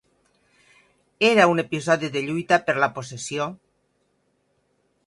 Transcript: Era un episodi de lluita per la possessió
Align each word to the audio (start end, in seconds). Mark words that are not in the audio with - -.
Era 1.27 1.45
un 1.51 1.63
episodi 1.65 2.09
de 2.17 2.25
lluita 2.29 2.61
per 2.71 2.77
la 2.85 2.91
possessió 2.99 3.51